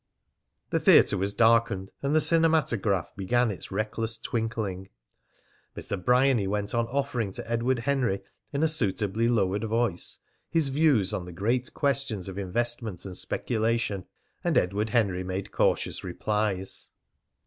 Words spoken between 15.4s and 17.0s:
cautious replies.